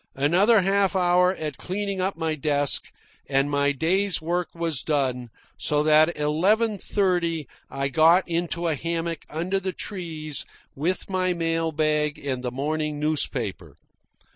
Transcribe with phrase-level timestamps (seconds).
[0.15, 2.91] Another half hour at cleaning up my desk,
[3.29, 8.73] and my day's work was done, so that at eleven thirty I got into a
[8.73, 10.43] hammock under the trees
[10.73, 13.77] with my mail bag and the morning newspaper.